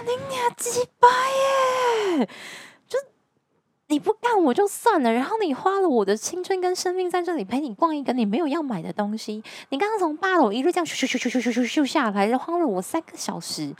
[0.00, 2.26] 干你娘鸡巴耶！
[2.88, 2.98] 就
[3.88, 13.74] 你不干我就算了，然后你花了我的青春跟生命在这里陪你逛一个你没有要买的东西，你刚刚从八楼一路这样咻咻咻咻咻咻咻下来，然后花了我三个小时。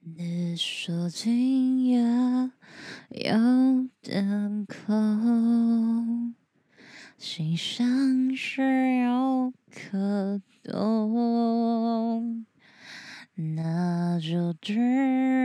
[0.00, 2.00] 你说今夜
[3.10, 3.34] 有
[4.00, 6.34] 点空，
[7.18, 8.62] 心上是
[9.02, 12.46] 有可懂，
[13.42, 14.74] 那就只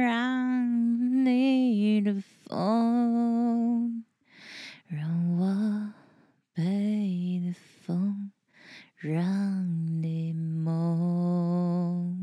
[0.02, 4.04] 让你的风，
[4.88, 5.94] 让我
[6.54, 8.32] 背的风，
[8.96, 9.66] 让
[10.02, 12.16] 你梦。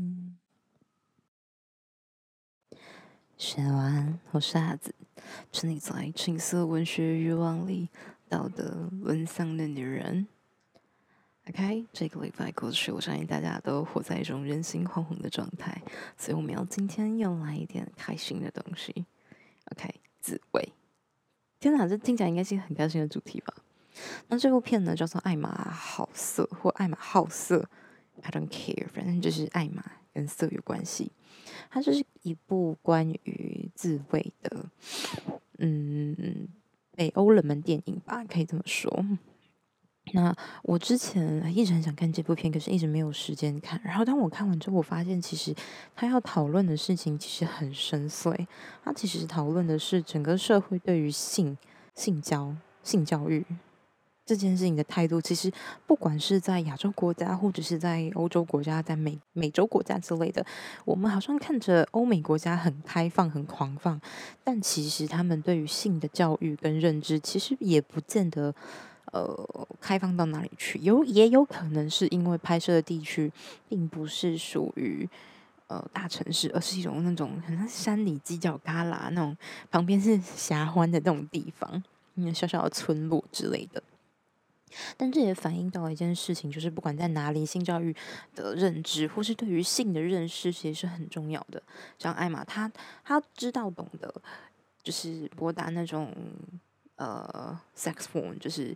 [3.37, 4.91] 写完，我是阿梓，
[5.51, 7.89] 沉溺在情色文学欲望里，
[8.29, 10.27] 道德沦丧的女人。
[11.47, 15.79] OK，这个礼拜过去，我相信大家都活在一种人心惶惶的状态，
[16.17, 19.05] 所以我们要今天又来一点开心的东西。
[19.71, 20.73] OK，自慰。
[21.59, 23.53] 天哪，这听起来应该是一个很开心的主题吧？
[24.27, 27.59] 那这部片呢，叫做《艾玛好色》或《艾玛好色》
[28.23, 31.11] ，I don't care，反正就是艾玛跟色有关系。
[31.69, 34.65] 它就是一部关于自慰的，
[35.59, 36.47] 嗯，
[36.95, 39.05] 北欧冷门电影吧，可以这么说。
[40.13, 43.79] 那我之前一直很想看这部片，可是一直没有时间看。
[43.83, 45.53] 然后当我看完之后，我发现其实
[45.95, 48.47] 他要讨论的事情其实很深邃。
[48.83, 51.57] 他其实讨论的是整个社会对于性、
[51.93, 53.45] 性教、性教育。
[54.27, 55.51] 这件事情的态度，其实
[55.85, 60.43] 不管是在亚洲国家，或者是在欧洲国家，在美美洲国家之类的，
[60.83, 64.01] 我们好像看着欧美国家很开放、很狂放，
[64.43, 68.55] 但其实他们对于性的教育跟认知，其实也不见得
[69.11, 70.79] 呃开放到哪里去。
[70.79, 73.31] 有也有可能是因为拍摄的地区
[73.69, 75.07] 并不是属于
[75.67, 79.37] 呃大城市，而是一种那种很像山里犄角旮旯那种
[79.69, 81.83] 旁边是峡湾的那种地方，
[82.15, 83.81] 嗯，小小的村落之类的。
[84.97, 87.95] 但这也反映到一件事情，就是不管在哪里，性教育
[88.35, 91.63] 的认知或是对于性的认识，其实是很重要的。
[91.97, 92.69] 像艾玛，她
[93.03, 94.13] 她知道懂得，
[94.83, 96.13] 就是拨打那种
[96.95, 98.75] 呃 sex phone，就是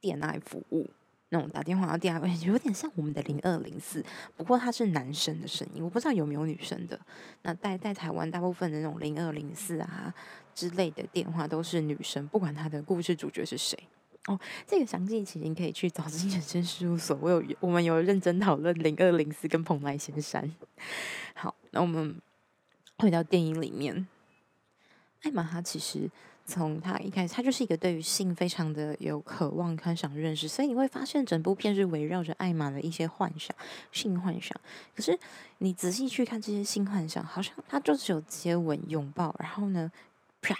[0.00, 0.88] 电爱服务
[1.30, 4.04] 那种打电话的电爱，有点像我们的零二零四，
[4.36, 7.00] 不过它是男生的声音，我不知道有没有女生的。
[7.42, 10.12] 那在在台湾，大部分的那种零二零四啊
[10.54, 13.78] 之类的电话都是女生，不管他的故事主角是谁。
[14.26, 20.48] 哦，这个详细其实可以去找金人生事务所，我有我们有认真讨论零二零四跟蓬莱仙山。
[21.34, 22.20] 好，那我们
[22.98, 24.06] 回到电影里面，
[25.22, 26.08] 艾玛她其实
[26.44, 33.54] 从他一开始，他就是一个对于性非常的有渴望、很想认识，所以你会发现整部片是围绕着艾玛的一些幻想、
[33.90, 34.58] 性幻想。
[34.94, 35.18] 可是
[35.58, 39.90] 你仔细去看这些性幻想，好像他就是有接吻、拥抱，然后呢，
[40.40, 40.56] 啪。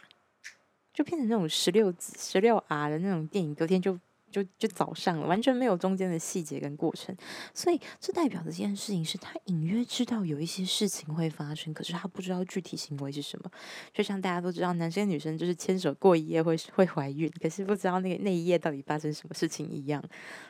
[0.94, 3.98] 就变成那种十六十六 R 的那种电影，隔天就
[4.32, 7.15] 就就早上了，完全没有中间的细节跟过程，
[7.53, 13.50] 所以这代表的这件事情是他隐约知道有一些事情会发生，可是他不知道具体行为是什么。
[13.92, 20.03] 就像大家都知道，男生女生就是牵手过一夜会会怀孕，可是不知道那个那一夜到底发生什么事情一样。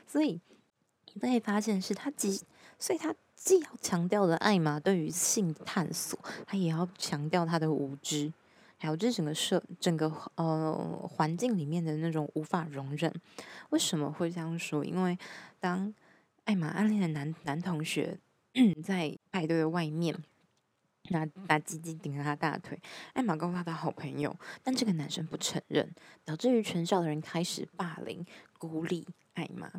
[0.06, 0.40] 所以
[1.12, 2.40] 你可以发现是他既，
[2.78, 8.32] 所以他既要强调的艾玛对于性探索，他也要强调他的无知。
[8.82, 10.74] 还有这整个社整个呃
[11.08, 13.14] 环境里面的那种无法容忍，
[13.70, 14.84] 为什么会这样说？
[14.84, 15.16] 因为
[15.60, 15.94] 当
[16.46, 18.18] 艾玛暗恋的男男同学
[18.82, 20.12] 在派对的外面
[21.10, 22.76] 拿拿鸡鸡顶着他大腿，
[23.12, 25.94] 艾玛告诉他的好朋友，但这个男生不承认，
[26.24, 28.26] 导致于全校的人开始霸凌
[28.58, 29.70] 孤立艾玛。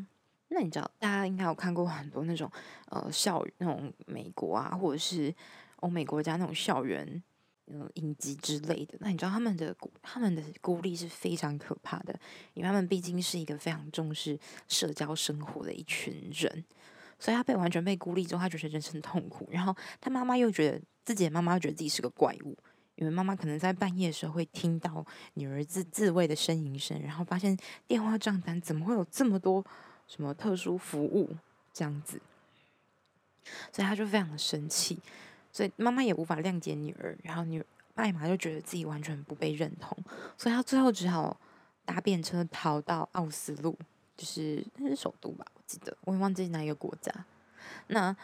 [0.47, 2.49] 那你知道，大家应该有看过很多那种
[2.85, 5.35] 呃校那种美国啊，或者是
[5.81, 7.21] 欧美国家那种校园。
[7.67, 12.13] 嗯，影集之类的，那你知道他们的他们的孤立是非常可怕的，
[12.53, 14.37] 因为他们毕竟是一个非常重视
[14.67, 16.63] 社交生活的一群人，
[17.17, 19.47] 所以他被完全被孤立之后，他觉得人生痛苦。
[19.49, 22.57] 然后他妈妈又觉得自己的妈妈觉得自己是个怪物，
[22.95, 25.05] 因为妈妈可能在半夜的时候会听到
[25.35, 27.57] 女儿自自慰的呻吟声，然后发现
[27.87, 29.65] 电话账单怎么会有这么多
[30.07, 31.33] 什么特殊服务
[31.71, 32.19] 这样子，
[33.71, 34.99] 所以他就非常的生气。
[35.53, 37.63] 所以妈妈也无法谅解女儿，然后女
[37.93, 39.95] 艾玛就觉得自己完全不被认同，
[40.35, 41.39] 所以她最后只好
[41.85, 43.77] 搭便车逃到奥斯陆，
[44.17, 47.13] 就是那是首都吧，我记得，我也忘记哪一个国家。
[47.87, 48.15] 那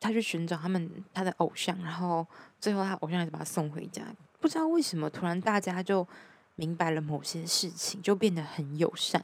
[0.00, 2.26] 他去寻找他们他的偶像，然后
[2.58, 4.02] 最后他偶像还是把他送回家。
[4.40, 6.06] 不知道为什么，突然大家就
[6.54, 9.22] 明白了某些事情，就变得很友善。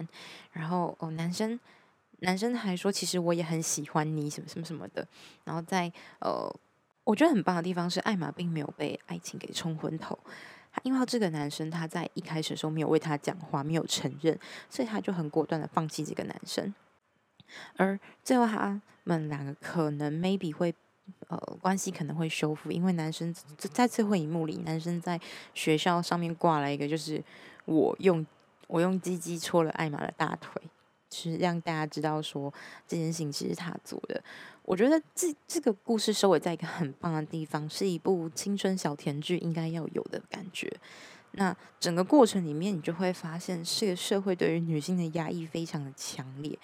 [0.53, 1.59] 然后哦，男生
[2.19, 5.09] 男生还说，其实我也很喜欢你，什么什么什么的。
[5.45, 6.55] 然后在呃。
[7.05, 10.19] 我觉得很棒的地方是，艾玛并没有被爱情给冲昏头。
[10.83, 14.37] 因为这个男生他在一开始的时候没有为他讲话，没有承认，
[14.69, 16.75] 所以他就很果断的放弃这个男生。
[17.77, 20.75] 而最后他们两个可能 maybe 会
[21.29, 25.21] 呃关系可能会修复，因为男生在最后一幕里，男生在
[25.53, 27.23] 学校上面挂了一个，就是
[27.67, 28.27] 我用
[28.67, 30.61] 我用鸡鸡戳了艾玛的大腿，
[31.15, 32.53] 是让大家知道说
[32.89, 34.23] 这件事情其实他做的。
[34.65, 40.71] 我觉得这这个故事收尾在一个很棒的地方，是一部青春小甜剧应该要有的感觉。
[41.33, 46.59] 那整个过程里面，你就会发现，这个社会对于女性的压抑非常的强烈。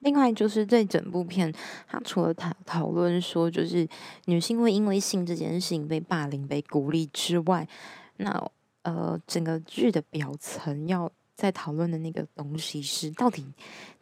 [0.00, 1.52] 另外，就是这整部片，
[1.86, 3.86] 它除了讨讨论说，就是
[4.24, 7.68] 女性会因为性这件事情被霸凌、被孤立之外，
[8.16, 8.50] 那
[8.82, 13.46] 呃，整个剧的表层要在讨论的那个东西是，到底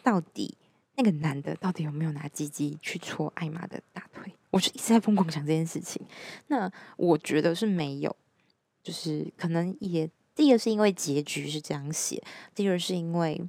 [0.03, 0.57] 到底。
[0.99, 4.33] 那个男的到底有没有拿鸡鸡去戳艾玛的大腿？
[4.49, 6.01] 我是一直在疯狂想这件事情。
[6.47, 8.17] 那我觉得是没有，
[8.83, 12.23] 就是可能也第一个是因为结局是这样写，
[12.55, 13.47] 第二是因为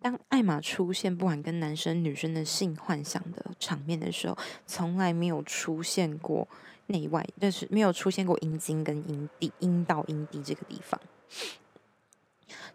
[0.00, 6.46] 当艾玛出现，不管跟男生女生的性幻想的场面的时候，从来没有出现过
[6.86, 11.00] 内外，就是没有出现过阴茎跟阴蒂、阴道、阴蒂这个地方。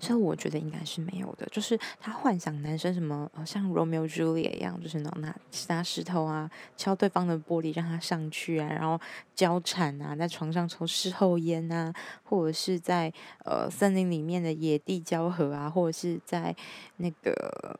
[0.01, 5.35] 所以我觉得应该是没有的，就是他幻想男生什么，像 Romeo Juliet 一样，就是拿
[5.67, 8.99] 拿石头啊敲对方的玻璃让他上去啊，然后
[9.35, 11.93] 交缠啊，在床上抽事后烟啊，
[12.23, 13.13] 或者是在
[13.45, 16.55] 呃森林里面的野地交合啊，或者是在
[16.97, 17.79] 那个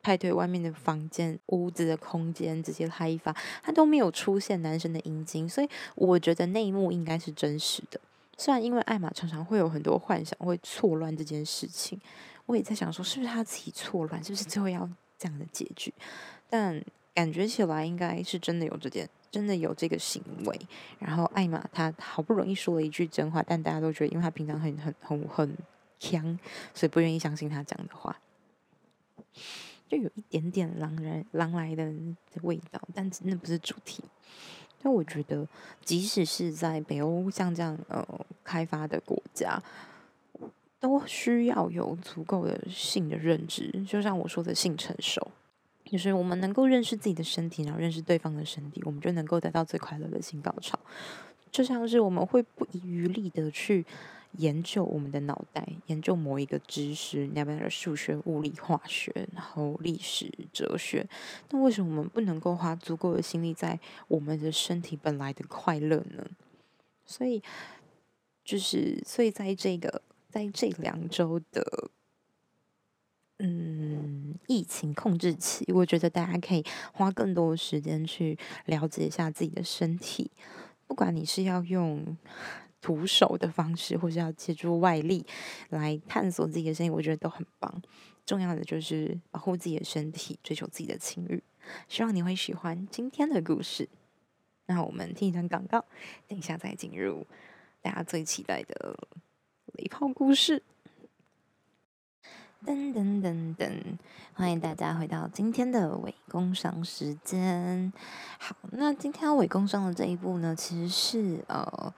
[0.00, 3.34] 派对外面的房间屋子的空间直接嗨发，
[3.64, 8.00] 他都没有出现男生的阴茎，所以我觉得那一幕应该是真实的。
[8.38, 12.00] 虽然因为艾玛常常会有很多幻想，会错乱这件事情，
[12.46, 14.88] 我也在想说，是不是他自己错乱，是不是最后要
[15.18, 15.92] 这样的结局？
[16.48, 16.82] 但
[17.14, 20.60] 感觉起来应该是真的有这件，真的有这个行为。
[20.98, 25.56] 然后艾玛她好不容易说了一句真话，但大家都觉得，因为她平常很很很很
[25.98, 26.38] 强，
[26.74, 28.18] 所以不愿意相信她讲的话，
[29.88, 31.92] 就有一点点狼人狼来的
[32.42, 34.02] 味道，但那不是主题。
[34.82, 35.46] 但我觉得，
[35.84, 38.04] 即使是在北欧像这样呃
[38.42, 39.62] 开发的国家，
[40.80, 43.70] 都需要有足够的性的认知。
[43.86, 45.30] 就像我说的，性成熟，
[45.84, 50.78] 就是我们能够认识自己的身体，然后认识对方的身体，我们就能够得到最快乐的性高潮。
[51.50, 53.84] 就像是我们会不遗余力的去。
[54.38, 61.06] 研究我们的脑袋，研究某一个知识，那边的数学、物理、化学，然后历史、哲学。
[61.50, 66.26] 那为什么我们不能够花足够的心力在我们的身体本来的快乐呢？
[67.04, 67.42] 所以，
[68.42, 71.90] 就是所以在这个在这两周的
[73.38, 76.64] 嗯疫情控制期，我觉得大家可以
[76.94, 80.30] 花更多的时间去了解一下自己的身体，
[80.86, 82.16] 不管你是要用。
[82.82, 85.24] 徒手的方式，或是要借助外力
[85.70, 87.80] 来探索自己的身体，我觉得都很棒。
[88.26, 91.42] 重要的就是保护自己的身体，追求自己的情欲。
[91.88, 93.88] 希望你会喜欢今天的故事。
[94.66, 95.84] 那我们听一段广告，
[96.26, 97.26] 等一下再进入
[97.80, 98.96] 大家最期待的
[99.74, 100.62] 雷炮故事。
[102.64, 103.72] 噔噔噔噔，
[104.34, 107.92] 欢迎大家回到今天的伪工商时间。
[108.38, 111.94] 好，那今天要伪工商的这一步呢，其实是呃。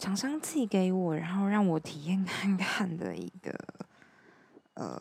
[0.00, 3.54] 厂商寄给我，然后让我体验看看的一个
[4.72, 4.98] 呃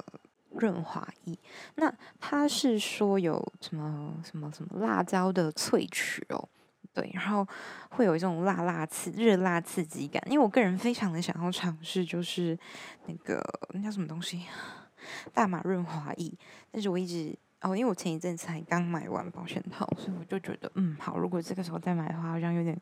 [0.50, 1.40] 润滑液。
[1.76, 6.50] 那他是说有什么什么什么辣椒的萃取哦，
[6.94, 7.48] 对，然后
[7.92, 10.22] 会有一种辣辣刺、热辣刺激感。
[10.28, 12.60] 因为我个人非常的想要尝试，就是
[13.06, 14.44] 那个那叫什么东西，
[15.34, 16.34] 大马润滑液，
[16.70, 17.34] 但是我一直。
[17.62, 22.74] 哦，因为我前一阵才刚买完保险套，所以我就觉得，嗯，好，如果这个时候再买的话，好像有点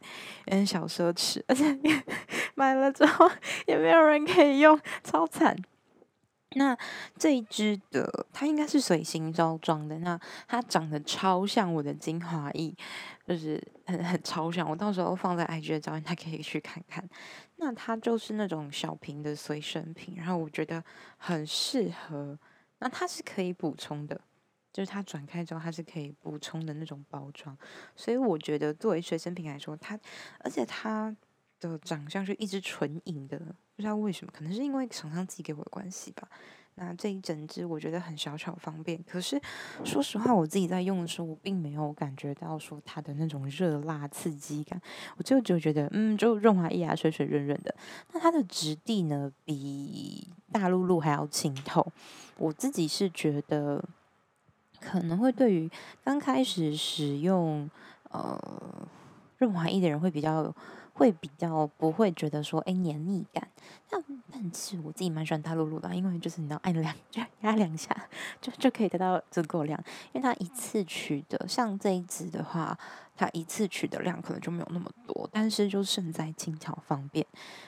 [0.45, 1.77] 有点小奢侈，而且
[2.53, 3.29] 买了之后
[3.65, 5.57] 也没有人可以用，超惨。
[6.51, 6.75] 那
[7.17, 12.73] 这一支的，它应该是随行包装的，那它长得超像我的精华液，
[13.27, 14.67] 就是很很超像。
[14.67, 17.07] 我到时候放在 IG 的照片，大家可以去看看。
[17.57, 20.83] 那它就是那种小瓶的随身瓶，然后我觉得
[21.17, 22.39] 很适合。
[22.79, 24.19] 那它是可以补充的。
[24.77, 27.57] 就是它转开之后，它是可以补充的那种包装，
[27.95, 29.99] 所以我觉得作为随身品来说，它
[30.41, 31.15] 而且它
[31.59, 33.39] 的长相是一支纯银的，
[33.75, 36.29] 不知道为什么，可能是因为厂商寄给我的关系吧。
[36.75, 39.41] 那这一整支我觉得很小巧方便，可是
[39.83, 44.79] 说实话，我自己在用的时候，我并没有感觉到说它的那种热辣刺激感，
[45.17, 47.75] 我就就觉得嗯，就润滑液啊，水水润润的。
[48.13, 51.91] 那它的质地呢，比大陆露还要清透，
[52.37, 53.83] 我自己是觉得。
[54.79, 55.69] 可能会对于
[56.03, 57.69] 刚开始使用
[58.09, 58.39] 呃，
[59.37, 60.53] 润滑液的人会比较。
[60.97, 63.47] 会比较不会觉得说，哎，黏腻感。
[63.87, 66.95] 但但是我自己蛮喜欢大露露的，因为就是你要按两
[67.41, 67.95] 压两下，
[68.41, 69.79] 就就可以得到足够量。
[70.11, 72.75] 因为它一次取的，像这一支的话，
[73.17, 77.25] 它一次取的量可能就没有那么多，但是就胜在轻巧方便。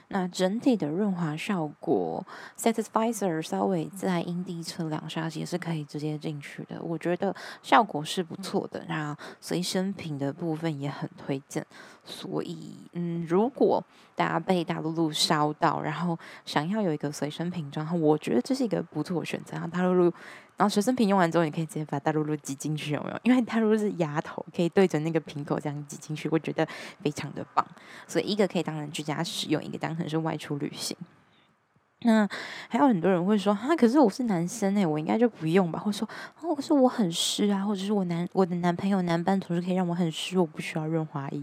[0.09, 2.25] 那整体的润滑效果
[2.57, 8.83] ，Satisfier 稍微在阴蒂侧两下也是可以直接进去的，我觉得效果是不错的。
[8.87, 11.65] 然后随身品的部分也很推荐，
[12.03, 13.83] 所以嗯，如果
[14.15, 19.53] 大家被大露露烧到，然后想要有一个随身品装，我觉得这是一个不错的选择。
[19.53, 20.13] 然后大露露。
[20.59, 23.19] 然后随身瓶用完之后，你可以直接把大露露挤进去，有没有？
[23.23, 26.67] 因为大露露是牙头，可以对着那个瓶口这样挤进去，我觉得
[27.01, 27.65] 非常的棒。
[28.05, 30.97] 所以一个可以当成居家使用，一个当成是外出旅行。
[32.03, 32.27] 那
[32.67, 35.79] 还有很多人会说，哈，可是我是男生哎，我应该就不用吧？
[35.79, 36.09] 或者说，
[36.41, 41.41] 哦，可是我很湿啊，或者是我男我的男朋友男伴同事可以让我很湿，我不需要润滑液。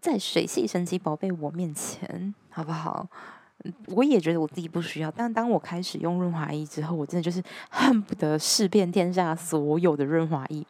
[0.00, 3.08] 在水系神奇宝贝我面前，好不好？
[3.88, 10.64] 我也觉得我自己不需要，但当我开始用润滑液之后，我真的就是恨不得试遍天下所有的润滑液，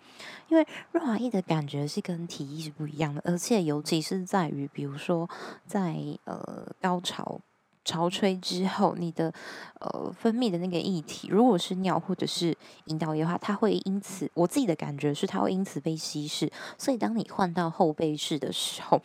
[0.48, 5.28] 因为润滑液的感觉是跟体液是不一样的，而且尤其是在于，比如说
[5.66, 7.40] 在呃高潮
[7.84, 9.32] 潮吹之后，你的
[9.80, 19.00] 呃分泌的那个液体，如果是尿或者是阴道液的话，它会因此，我自己的感觉是它会因此被稀释，所以当你换到后背式的时候，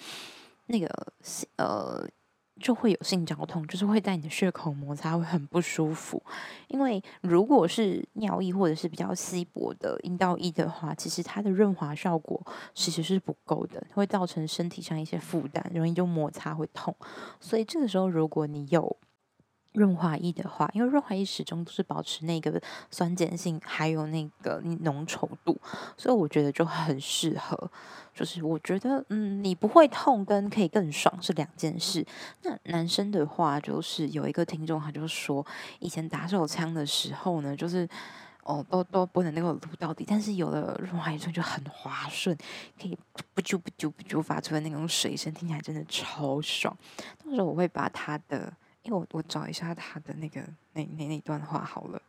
[0.67, 0.87] 那个
[1.57, 2.07] 呃。
[2.61, 6.21] 就会有性交痛，就是会在你的血口摩擦，会很不舒服。
[6.67, 12.41] 因为如果是尿液或者是比较稀薄的阴道液的话，其实它的润滑效果
[12.73, 16.95] 其实是不够的，会造成身体上一些负担，容易就摩擦会痛。
[17.39, 18.95] 所以这个时候，如果你有
[19.73, 25.59] 润滑液的话，因为润滑液始终都是保持那个酸碱性，还有那个浓稠度，
[25.97, 27.71] 所以我觉得就很适合。
[28.13, 32.05] 就是我觉得，嗯，你不会痛跟可以更爽是两件事。
[32.43, 35.45] 那男生的话，就是有一个听众他就说，
[35.79, 37.87] 以前打手枪的时候呢，就是
[38.43, 42.37] 哦，都都不能那个撸到底，但是有了润滑液之后就很滑顺，
[42.77, 42.99] 可以
[43.33, 46.77] 不啾不啾不啾发出的那种水声，听起来真的超爽。
[47.23, 48.51] 到时候我会把他的。
[48.83, 50.41] 因为我我找一下他的那个
[50.73, 52.01] 那那那段话好了。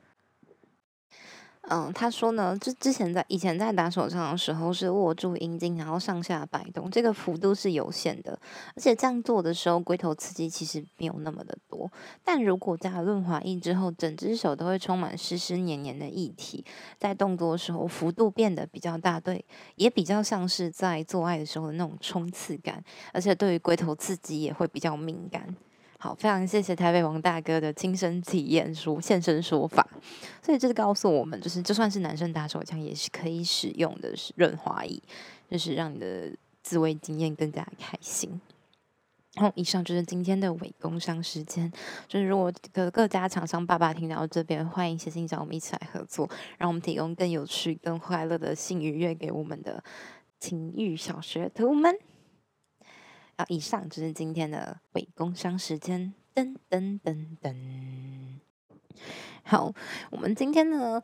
[1.69, 8.37] 嗯，他说呢，之之前在以前在打手枪的时候是握住阴茎，然后上下摆动，这个幅度是有限的，
[8.75, 11.89] 而且这样做的时候龟头刺激其实没有那么的多。
[12.25, 16.65] 但如果加润滑液之后，整只手都会充满湿湿黏黏的液体，
[16.99, 19.45] 在动作的时候幅度变得比较大，对，
[19.77, 25.55] 也比较像是在做爱的时候的那种冲刺感，而且对于龟头刺激也会比较敏感。
[26.03, 29.87] 好，非常谢谢台北王大哥的亲身体验说现身说法，
[30.43, 35.01] 所以这是告诉我们，就是就算是男生打手枪也是可以使用的是润滑液，
[35.49, 38.41] 就是让你的自慰经验更加开心。
[39.35, 41.71] 然后以上就是今天的伪工商时间，
[42.09, 46.29] 就是如果各各家厂商爸爸听到这边，欢迎写信找我们一起来合作，
[46.59, 49.81] 让我们提供更有趣、更快乐的性愉悦给我们的
[50.41, 51.95] 情欲小学徒们。
[53.37, 57.55] 啊，以上就是今天的伪工商时间，噔噔噔噔。
[59.43, 59.73] 好，
[60.11, 61.03] 我们今天呢，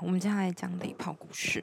[0.00, 1.62] 我们接下来讲雷炮故事。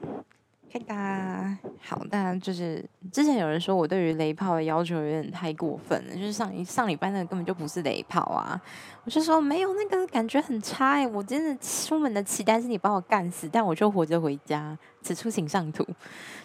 [0.72, 8.60] 嘿哒，好，大家就是之前有人说我对于雷炮的要求有点太过分了，就是上一上礼拜那个根本就不是雷炮啊，
[9.06, 15.86] 我就说没有那个感觉很差哎，我真的出门的期待是你把我干死，但我就活着回家，此处请上图，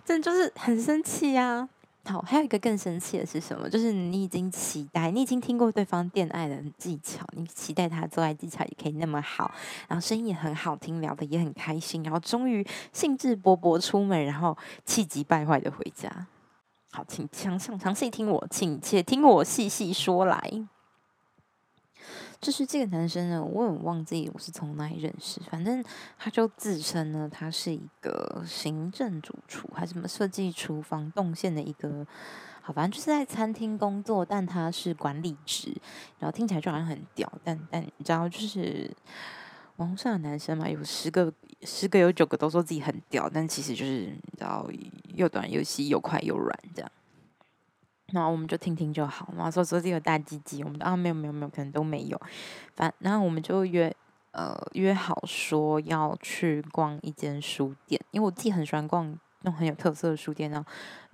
[0.04, 1.68] 真的就是很生气呀。
[2.04, 3.68] 好，还有一个更生气的是什么？
[3.68, 9.52] 就是你已经期待，你已经听过对方恋爱的技巧，你期待他做爱技巧也可以那么好，
[9.86, 16.10] 然后声音也很好听，聊的也很开心，然后终于兴致勃勃出门，然后气急败坏的回家。
[16.90, 20.40] 好，请详详详细听我，请且听我细细说来。
[22.40, 25.84] 就是这个男生呢，我很忘记我是从哪里认识，反正
[26.18, 32.06] 他就自称呢，他是一个行政主厨，还是什么设计厨房动线的一个，
[32.62, 35.70] 好，反正就是在餐厅工作，但他是管理职，
[36.18, 38.90] 然后听起来就好像很屌，但但你知道，就是
[39.76, 41.30] 网上的男生嘛，有十个
[41.62, 44.66] 十个有九个都说自己很屌，但其实就是你知道，
[45.14, 46.90] 又短又细，又快又软这样。
[48.12, 52.20] 然后我们就听听就好，然后说说这个大鸡鸡，我们啊没有没有没有，可能都没有。
[52.76, 53.94] 反然后我们就约
[54.32, 59.06] 呃约好说要去逛一间书店，因为我自己很喜欢逛
[59.42, 60.70] 那种很有特色的书店，然后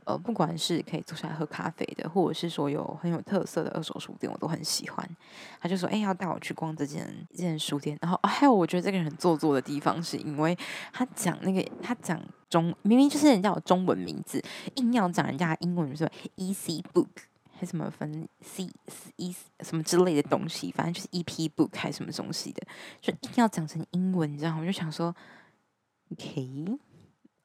[0.06, 5.16] 呃，不管是可以坐下来喝咖啡的，或者是说有很有特色的二手书店，我都很喜欢。
[5.60, 10.56] 他就说：“哎，要带我去逛这间这间书店。”然后还有，我觉得这个人很做作的地方，是因为
[10.92, 14.40] 他讲那个他讲中明明就是人家有中文名字，
[14.76, 17.08] 硬要讲人家英文名字，E C Book
[17.58, 18.70] 还什么分 C
[19.16, 22.62] E 什么之类的东西，反正就是 EP Book 还什么东西的，
[23.00, 24.58] 就一定要讲成英文，你知道吗？
[24.60, 25.12] 我就想说
[26.12, 26.78] ，OK。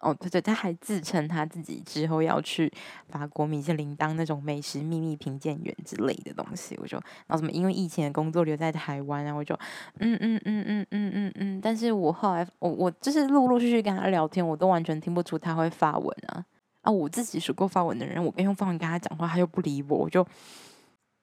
[0.02, 2.72] 哦，对对，他还自称他自己之后要去
[3.08, 9.54] 法国米其林当那种美食秘密评鉴员之类的东西，我就然后什么因为疫情的工作留在台湾啊，我就
[10.00, 16.46] 嗯嗯嗯嗯嗯嗯嗯，但是我后来我我就是陆陆续续跟他聊天，我都完全听不出他会发文啊
[16.82, 16.92] 啊！
[16.92, 20.26] 我自己学过发文的人，我跟用发文跟他讲话，他又不理我，我就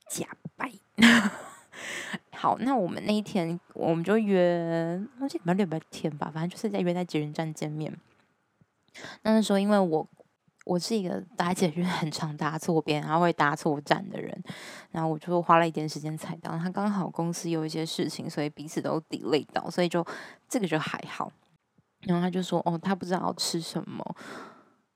[0.08, 0.70] 假掰。
[2.32, 7.92] 好，那我们那一天我们就约，我记得礼拜六礼拜天吧，反正就是在约在捷运站见面。
[9.22, 10.06] 那时候，因为我
[10.64, 14.42] 我是一个搭捷运很常搭错边，然后会搭错站的人，
[14.90, 16.58] 然后我就花了一点时间才到。
[16.58, 20.06] 他刚好公司有一些事情，所以彼此都 delay 到，所以就
[20.48, 21.32] 这个就还好。
[22.02, 24.04] 然后他就说：“哦，他不知道吃什么。”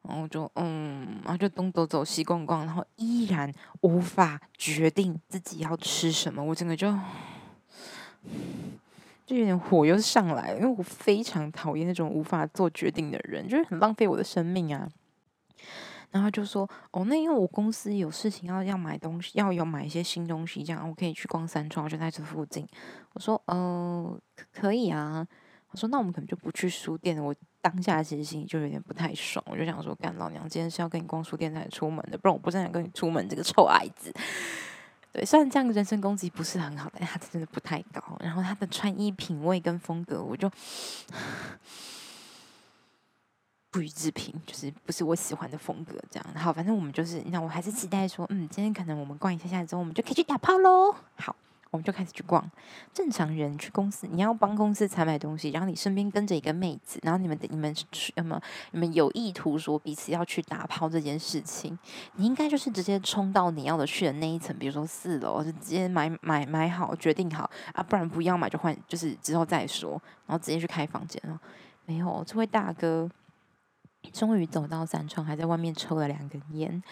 [0.06, 6.44] 然后我就嗯，然后就东走走西逛逛，然后依然无法决定自己要吃什么。
[6.44, 6.92] 我整个就。
[9.32, 14.88] 就有点火又上来，因为我非常讨厌那种无法做决定的人，就是很浪费我的生命啊。
[16.10, 22.68] 然后就说：“哦，那因为我公司有事情要要买东西，要有买一些新东西，这样我可以去逛三创，就在这附近。”
[23.14, 24.20] 我说：“呃，
[24.52, 25.26] 可以啊。”
[25.72, 34.12] 我说：“那我们可能就不去书店。”我当下其实心里就有点不太爽，我就想说：“干老娘今天是要跟你逛书店才出门的，不然我不是想跟你出门这个臭矮子。”
[35.12, 38.02] 对，虽然这样的人身攻击不是很好，但他真的不太高。
[38.20, 40.50] 然后他的穿衣品味跟风格，我就
[43.70, 45.94] 不予置评，就是不是我喜欢的风格。
[46.10, 50.94] 这样，好，反正我们就是，那我还是期待说，嗯，今天可能我们逛一下下之后，我们就可以去打炮喽。
[51.16, 51.36] 好。
[51.72, 52.48] 我们就开始去逛。
[52.92, 57.74] 正常人去公司，你要帮公司采买东西，然后你身边跟着一个妹子，然后你们你们
[58.14, 61.76] 有没有你们有意图说彼此要去打炮这件事情，
[62.16, 69.92] 你应该就是直接冲到你要的去的那一层，比如说四楼，就直接买买买好，决定好啊，不然不要买就换，就是之后再说，
[70.26, 71.40] 然后直接去开房间了。
[71.86, 73.10] 没有，这位大哥
[74.12, 76.82] 终于走到三创，还在外面抽了两根烟，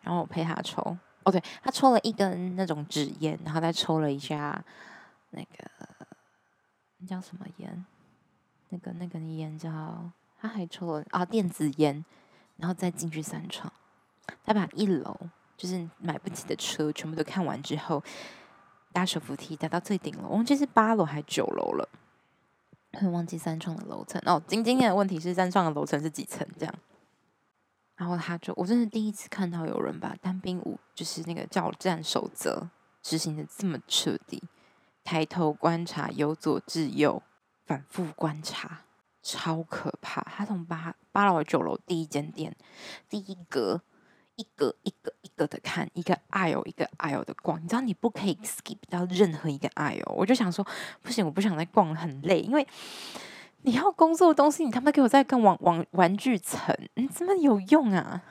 [0.00, 0.96] 然后我陪他抽。
[1.24, 4.64] 哦，对，他抽了一根那种纸烟，然后再抽了一下
[5.30, 5.48] 那个
[6.98, 7.84] 那叫什么烟？
[8.70, 9.70] 那个那个烟叫
[10.40, 12.04] 他还抽了啊电子烟，
[12.56, 13.72] 然后再进去三创。
[14.44, 15.16] 他把一楼
[15.56, 18.02] 就是买不起的车全部都看完之后，
[18.92, 21.88] 搭手扶梯搭到最顶楼，我忘记是八楼还是九楼了，
[23.12, 24.22] 忘记三创的楼层。
[24.24, 26.46] 哦，今今天的问题是三创的楼层是几层？
[26.58, 26.74] 这样。
[28.00, 32.66] 然后他就，我真的第一次看到有人把单兵舞，就是那个教战守则
[33.02, 34.42] 执行的这么彻底。
[35.04, 37.22] 抬头观察，由左至右，
[37.66, 38.84] 反复观察，
[39.22, 40.22] 超可怕。
[40.22, 42.56] 他从八八楼九楼第一间店，
[43.06, 43.82] 第一格
[44.36, 47.62] 一格一格一格的看，一个 aisle 一个 aisle 的逛。
[47.62, 50.10] 你知道你不可以 skip 到任何一个 aisle。
[50.14, 50.66] 我就想说，
[51.02, 52.66] 不行，我不想再逛了，很累，因为。
[53.62, 58.22] 你要工作的东西，你他妈给我再跟玩玩玩具层，你怎么有用啊？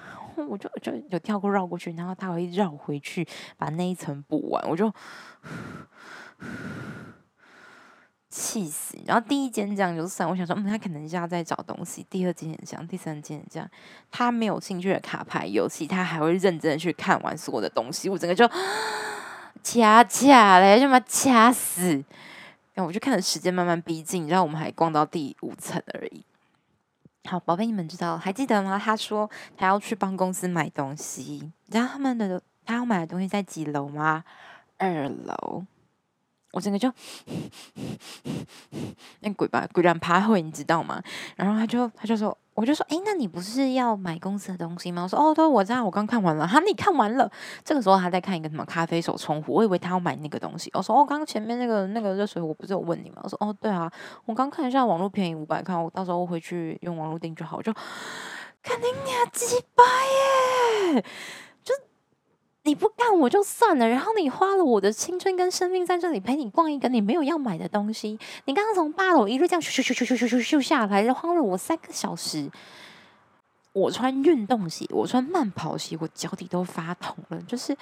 [0.47, 4.89] 我就就有跳过绕过去，然后他会绕回去把那一层补完，我就
[8.29, 8.97] 气死。
[9.05, 12.05] 然后第一间这样就算，我想说，嗯，他可能是要在找东西。
[12.09, 13.69] 第二间也这样，第三间这样。
[14.09, 18.07] 他没有兴趣的卡牌游戏，他还会认真的去看完所有的东西。
[18.07, 18.49] 我整个就
[19.61, 22.01] 掐掐嘞，就把掐死。
[22.85, 26.23] 我就看着时间慢慢逼近，然后我们还逛到第五层而已。
[27.25, 28.79] 好，宝贝，你们知道还记得吗？
[28.79, 34.23] 他说他要去帮公司买东西，然后他们的他要买的东西在几楼吗？
[34.77, 35.65] 二楼。
[36.51, 36.91] 我整个就
[39.21, 41.03] 那鬼吧，鬼然趴会，你知道吗？
[41.35, 42.35] 然后他就他就说。
[42.59, 45.03] 我就说，哎，那你不是要买公司的东西吗？
[45.03, 46.45] 我说，哦，对，我知道，我刚看完了。
[46.45, 47.31] 哈，你看完了？
[47.63, 50.69] 这个时候他在看一个什么咖啡手冲壶，我以为他要买那个东西。
[50.73, 53.21] 我说，哦，刚刚前面那个那个热水壶，我不是有问你吗？
[53.23, 53.89] 我说，哦，对啊，
[54.25, 57.55] 我刚看一下网络便宜五百块，我到时候回去用网络订就好。
[57.55, 57.73] 我就
[58.61, 59.83] 肯定你要几百
[60.95, 61.05] 耶。
[62.69, 68.19] 你不干我就算了，然后你花了我的青春跟生命在这里陪你逛一个你没有要买的东西。
[68.45, 72.47] 你刚刚从八楼一路这样咻咻咻咻咻咻咻下来，就花了我三个小时。
[73.73, 77.41] 我穿运动鞋，我穿慢跑鞋，我脚底都发痛了。
[77.47, 77.75] 就是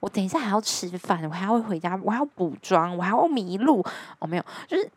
[0.00, 3.82] 我等一下还要吃饭，我还要回家，我还要补妆，我还要迷路。
[4.18, 4.90] 哦，没有，就是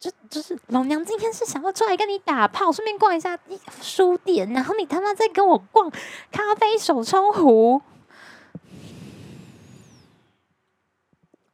[0.00, 3.38] 就就是老娘今天是想要出来跟你打炮，顺便逛一下
[3.82, 5.90] 书店，然后你他妈再跟我逛
[6.32, 7.82] 咖啡手冲壶，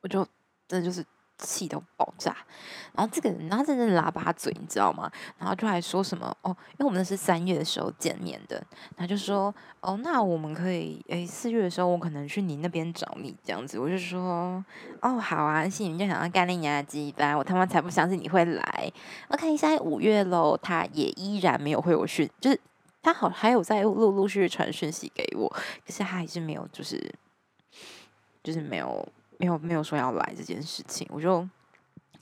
[0.01, 0.25] 我就
[0.69, 1.05] 真的就是。
[1.39, 2.35] 气到爆炸，
[2.95, 5.11] 然后这个人，然后真的喇叭嘴，你知道吗？
[5.39, 8.63] 然后就还说什么哦，因为我们那是三月的时候见面的，
[8.97, 14.65] 他就说哦，那我们可以诶，四月的时候我可能去你那边找你这样子，我就说
[15.03, 18.93] 哦，好啊，心里就想要干你娘鸡巴，我他妈才不相信你会来。
[19.29, 22.59] OK，现在五月喽，他也依然没有回我讯，就是
[23.03, 27.15] 他好还有在陆陆续续传讯息给我，可是他还是没有，就是
[28.43, 29.07] 就是没有。
[29.39, 31.47] 没有没有说要来这件事情，我就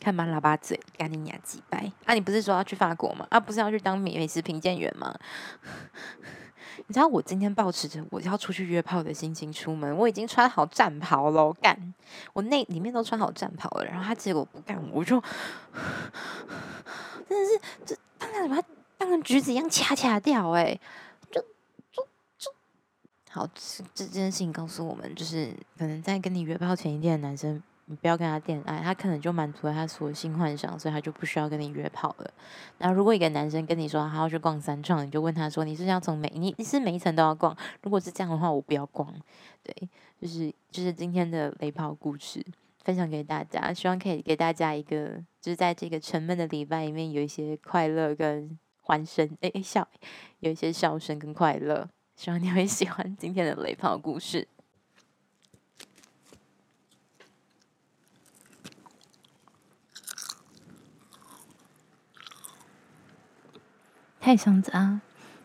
[0.00, 2.14] 看满喇叭嘴，干你娘几拜啊！
[2.14, 3.26] 你不是说要去法国吗？
[3.30, 5.14] 啊，不是要去当美美食评鉴员吗？
[6.86, 11.94] 你知道我今天抱持着我要出去约炮的心情出门，我已经穿好战袍了，我干
[12.32, 15.22] 我那里面都穿好战袍了，然后他结果不干，我就
[17.28, 18.64] 真的是这当然把他
[18.98, 20.78] 当成橘子一样掐掐掉，哎。
[23.34, 32.30] 好，这这件事情告诉我们，就是可能在跟你约炮前一天的男生，你不要跟他恋爱，他可能就满足了他所有性幻想，所以他就不需要跟你约炮了。
[32.78, 37.56] 然后，如果一个男生跟你说他要去逛三创，你就问他说：“你是要从每你你是每一层都要逛？
[37.82, 39.12] 如果是这样的话，我不要逛。”
[39.64, 39.88] 对，
[40.20, 42.40] 就是就是今天的雷炮故事
[42.84, 49.88] 分享给大家，希望可以给大家一个，就是在这个沉闷的礼拜里面有一些快乐跟欢声，哎哎笑，
[50.38, 51.88] 有一些笑声跟快乐。
[52.16, 54.48] 希望你会喜欢今天的雷炮故事。
[64.20, 65.00] 太香杂，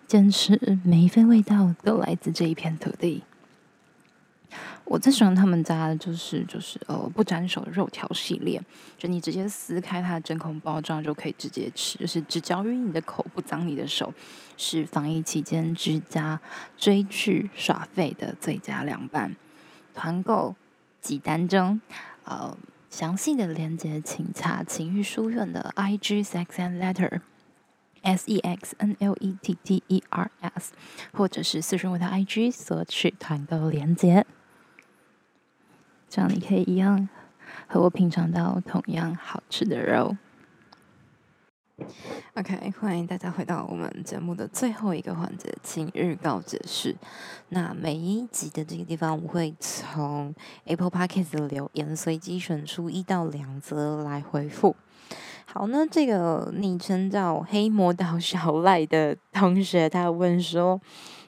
[0.07, 3.25] 坚持每一份味道都来自这一片土地。
[4.89, 8.59] 我最喜欢他们家的就是就是呃不沾手的肉条系列，
[8.97, 14.11] 就你直接撕开它的真空包装就可以直接吃，就是只嚼于你的口，不脏你的手，
[14.57, 16.41] 是防疫期间居家
[16.75, 19.35] 追剧耍废的最佳凉拌。
[19.93, 20.55] 团购
[20.99, 21.79] 即单中，
[22.23, 22.57] 呃，
[22.89, 27.21] 详细的链接请查情欲书院的 IG Sex and Letter
[28.01, 30.73] S E X N L E T T E R S，
[31.13, 34.25] 或者是私信我的 IG 索取团购链接。
[36.09, 37.07] 这样你可以一样
[37.67, 40.17] 和我品尝到同样好吃的肉。
[42.33, 46.95] OK，欢迎大家回到我们节目的最后一个环节——请预告解释。
[47.49, 50.33] 那每一集的这个地方，我会从
[50.65, 54.75] Apple Podcast 的留言随机选出一到两则来回复。
[55.45, 60.81] 好，那这个昵称叫黑魔导小赖的同学，他问说：“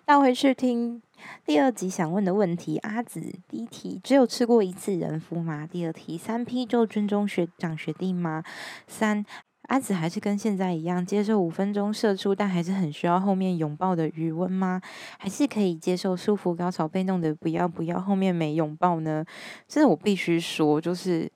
[0.08, 1.02] 要回去听。”
[1.46, 5.68] 第二集想问的问题，阿紫第一题只有吃过一次人夫吗？
[5.68, 8.44] 第二题三 P 就尊重学长学弟吗？
[8.88, 9.26] 三
[9.64, 14.82] 阿紫还是跟现在一样接受五分钟射出，但还是很需要后面拥抱的余温吗？
[15.18, 19.24] 还是可以接受舒服高潮被弄得不要不要后面没拥抱呢？
[19.68, 21.32] 真的我必须说，就是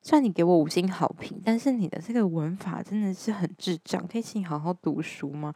[0.00, 5.52] 虽然你给我五星好评，但是你的这个文法真的是很智障，可以请你好好读书吗？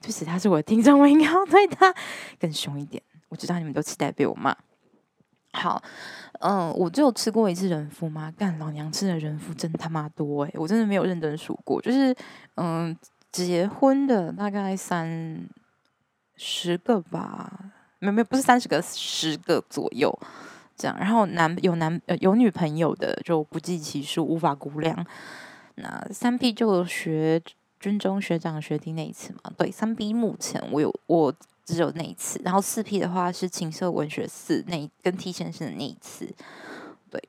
[0.00, 1.92] 就是他是我的听众，我应该要对他
[2.38, 3.02] 更凶一点。
[3.34, 4.56] 我知道你们都期待被我骂。
[5.54, 5.82] 好，
[6.38, 8.32] 嗯，我只有吃过一次人夫吗？
[8.38, 11.82] 干，老娘吃的人夫真他妈多诶、我真的没有认真数过。
[11.82, 12.14] 就是，
[12.54, 12.96] 嗯，
[13.32, 15.48] 结婚的大概三
[16.36, 20.16] 十个吧，没有没有，不是三十个，十个左右
[20.76, 20.96] 这样。
[20.96, 25.04] 然后男有男呃有女朋友的就不计其数，无法估量。
[25.74, 27.42] 那三 P 就学
[27.80, 31.34] 军中学长学弟那一次嘛，对，三 P 目前我有我。
[31.64, 36.34] 只有那一次，然后四 P 的话是情色文学四那跟 T 先生的那一次，
[37.10, 37.28] 对，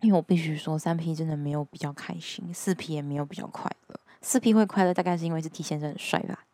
[0.00, 6.44] 因为我必须说三 P 真的没有比较开心，四 P 也没有比较快乐，四 P 会快乐大概是因为是 T 先生很帅吧。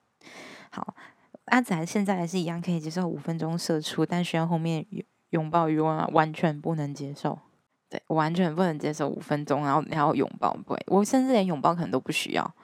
[0.71, 0.95] 好，
[1.47, 4.87] 阿仔现在还是一样可以接受五分钟射出，但需要后面
[5.31, 7.39] 拥抱欲望完全不能接受，
[7.91, 12.55] 对，完全不能接受五分钟然后然后拥抱，不会，我甚至连拥抱可能都不需要。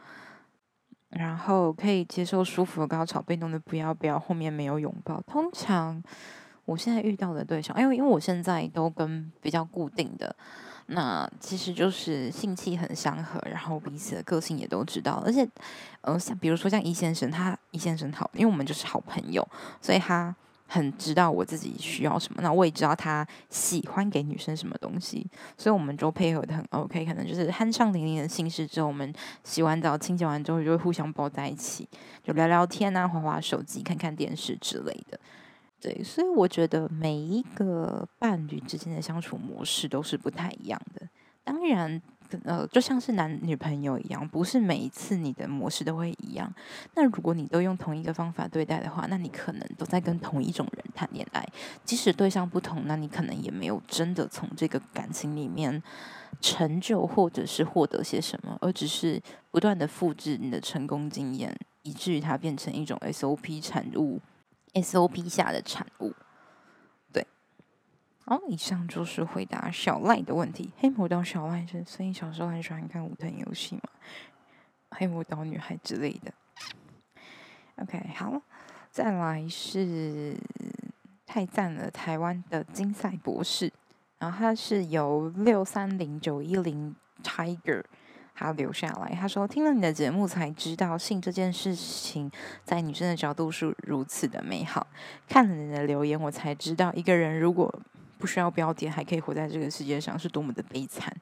[1.10, 5.20] 然后可以接受舒服的高潮，被弄的不要不要，后面没有拥抱。
[5.22, 6.02] 通常
[6.64, 10.34] 我现在遇到的对象，因为因为我现在都跟比较固定的，
[10.86, 15.48] 那其实就是性气很相合，然后彼此的个性也都知道，而且
[16.02, 19.46] 呃像比如说像易先生，他易先生好，因为我们就是好朋友，
[19.80, 20.34] 所以他。
[20.70, 25.26] 很知道我自己需要什么，那我也知道他喜欢给女生什么东西，
[25.56, 27.06] 所以我们就配合得很 OK。
[27.06, 29.10] 可能就是酣畅淋漓的心事之后，我们
[29.42, 31.88] 洗完澡、清洁完之后，就会互相抱在一起，
[32.22, 35.18] 就聊聊天啊，滑滑手机、看看电视之类的。
[35.80, 41.08] 对，所以我觉得每一个伴侣之间的相处模式都是不太一样的。
[41.44, 42.02] 当然，
[42.44, 46.52] 呃，就像是男女朋友一样，不是每一次你的模式都会一样。
[46.94, 51.46] 那如果你都用同一个方法对待的话，那你可能都在跟同一种人谈恋爱，
[51.84, 55.82] 即使对象不同，那你可能也没有真的从这个感情里面
[56.40, 64.20] 成就或者是获得些什么，而只是不断的复制你的成功经验，以至于它变成一种 SOP 产物
[64.74, 66.14] ，SOP 下的产物。
[68.28, 70.70] 好，以上就是回答小赖的问题。
[70.76, 73.84] 黑魔导小赖是，所以小时候很喜欢看武藤游戏嘛，
[74.90, 76.30] 黑魔导女孩之类的。
[77.76, 78.42] OK，好，
[78.90, 80.36] 再来是
[81.24, 83.72] 太赞了，台湾的金赛博士，
[84.18, 87.82] 然后他是由六三零九一零 Tiger
[88.34, 92.30] 他留下来，他说听了你的节目才知道性这件事情
[92.62, 94.86] 在女生的角度是如此的美好，
[95.26, 97.74] 看了你的留言我才知道一个人如果。
[98.18, 101.14] 不需要标点，还可以活在这个世界上，是多么的悲惨。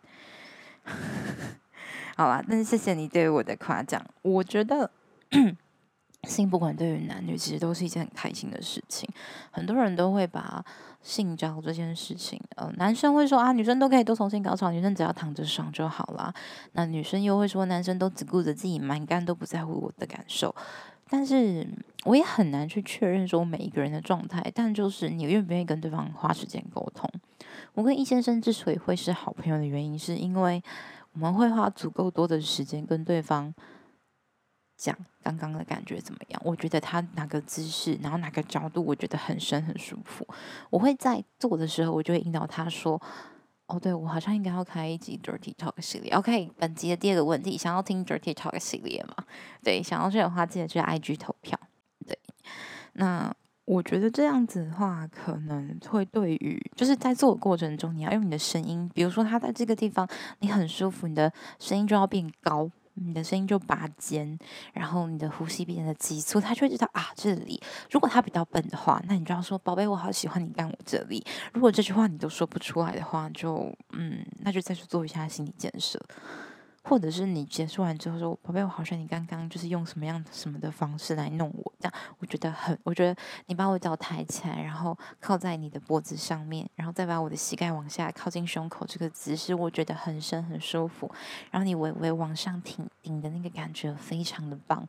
[2.17, 4.03] 好啦，但是谢谢你对我的夸奖。
[4.23, 4.91] 我觉得
[6.25, 9.09] 性不管对于男女，其实都是一件很开心的事情。
[9.51, 10.65] 很多人都会把
[11.03, 16.33] 性交这件事情，呃，男生会说啊，女生都可以多重新高潮，女生只要躺着爽就好啦。
[16.73, 20.55] 那女生又会说，男生都只顾着自己蛮干，都不在乎我的感受。
[21.09, 21.67] 但是
[22.05, 27.09] 我也很难去确认说每一个人的状态，但就是你愿不愿意跟对方花时间沟通。
[27.75, 30.63] 我跟易先生之所以会是好朋友的原因，是因为
[31.13, 33.55] 我们会花足够多的时间跟对方
[34.77, 36.41] 讲刚刚的感觉怎么样。
[36.45, 40.27] 我觉得他哪个姿势，然后哪个角度，我觉得很深很舒服。
[40.71, 43.01] 我会在做的时候，我就会引导他说。
[43.67, 46.13] 哦，对，我好像应该要开一集 Dirty Talk 系列。
[46.13, 49.25] OK，本集的第二个问题，想要听 Dirty Talk 系列吗？
[49.63, 51.59] 对，想要这的话，记得去 IG 投票。
[52.07, 52.17] 对，
[52.93, 62.71] 那我觉得这样子的话，可能会对于就是在做的过程中，你要用你的声音，比如说他在这个地方你很舒服，你的声音就要变高。
[62.97, 64.39] 你的声音就拔尖，
[64.73, 67.61] 然后你的呼吸变得急促，他就会知道啊，这里。
[67.91, 71.25] 如果他比较笨的话，那你就要说，宝贝，我好喜欢你干我这里。
[71.53, 76.01] 如果这句话你都说不出来的话，就嗯，那就再去做一下心理建设。
[76.89, 91.11] 或者是你结束完之后说，宝贝，我好像你刚刚就是用什么样什么的方式来弄我，这样我觉得很，我觉得你把我脚抬起来，然后靠在你的脖子上面，然后再把我的膝盖往下靠近胸口，这个姿势我觉得很深很舒服。
[91.51, 94.87] 然后你微微往上挺顶的那个感觉非常的棒。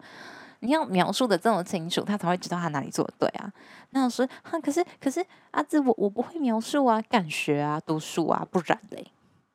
[0.60, 3.52] 你要描述的这么清楚，他才会知道他哪里做的对啊。
[3.90, 9.08] 那老师，哈，可是可是阿志，我我不会描述啊，感学啊，读书啊，不然嘞。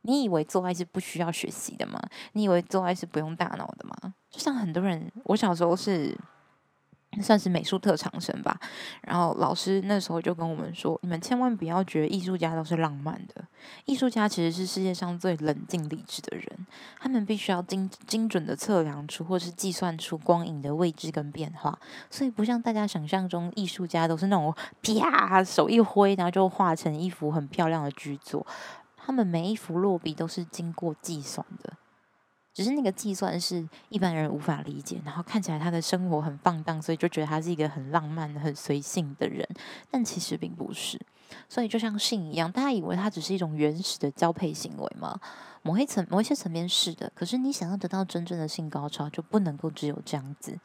[0.02, 2.00] 你以为做爱是不需要学习的吗？
[2.32, 4.14] 你以为做爱是不用大脑的吗？
[4.30, 6.16] 就像很多人，我小时候是
[7.20, 8.58] 算是美术特长生吧，
[9.02, 13.44] 然后老师那时候就跟我们说：你们千万不要觉得艺术家都是浪漫的，
[13.84, 16.66] 艺术家其实是世界上最冷静理智的人，
[16.98, 21.78] 他们必须要精精准的测量出或是计算出光影的位置跟变化，
[22.10, 28.46] 所以不像大家想象中，艺术家都是那种啪手一挥，然后就画成一幅很漂亮的巨作。
[29.04, 31.72] 他们每一幅落笔都是经过计算的，
[32.54, 35.00] 只是那个计算是一般人无法理解。
[35.04, 39.46] 然后看起来他的生活很放荡，所以就觉得他是一个很浪漫、很随性的人，
[39.90, 41.00] 但其实并不是。
[41.48, 45.18] 所以就像性一样，大家以为它只是一种原始的交配行为吗？
[45.62, 47.10] 某一层、某一些层面是的。
[47.14, 50.58] 可是你想要得到真正的性高潮，就不能够只有这样子。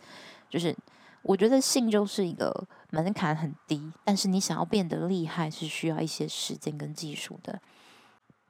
[0.50, 0.76] 就是
[1.22, 7.62] 我觉得性就是一个门槛很低，但是你想要变得厉害，是需要一些时间跟技术的。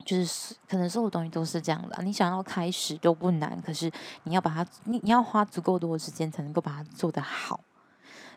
[0.06, 3.92] 就是可能所有东西都是这样的，你想要开始都不难，可是
[4.24, 7.60] 你要把它，你你要花足够多的时间才能够把它做得好。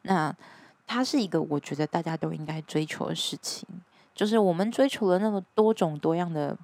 [0.02, 0.34] 那
[0.86, 3.68] 它是一个我觉得大家都应该追求的事情，
[4.14, 6.56] 就是我们追求了那么多种多样的，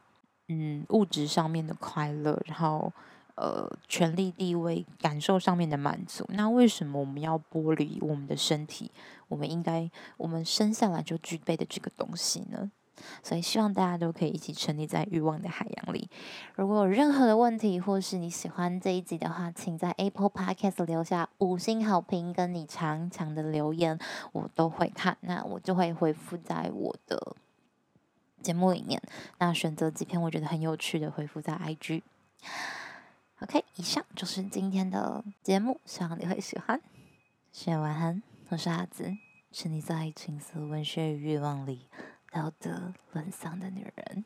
[0.48, 2.92] 嗯，物质上面的快乐，然后
[3.36, 8.90] 呃，权力地位、感受上面的满足，那为什么我们要剥离我们的身体？
[9.28, 12.70] 我们应该，我们生下来就具备的这个东西呢？
[13.22, 16.08] 所以希望大家都可以一起沉溺在欲望的海洋里。
[16.54, 23.98] 如果有任何的问题，或是你喜欢这一集的话，请在 Apple Podcast 留下五星好评，跟你长长的留言，
[24.32, 25.16] 我都会看。
[25.20, 27.36] 那我就会回复在我的
[28.42, 29.00] 节目里面。
[29.38, 32.02] 那选择几篇我觉得很有趣的，回复在 IG。
[33.40, 36.80] OK，以上就是今天的节目，希望你会喜欢。
[37.52, 39.16] 谢谢晚安，我是阿紫，
[39.52, 41.86] 沉溺在情色文学与欲望里。
[42.30, 44.24] 道德沦丧的女人。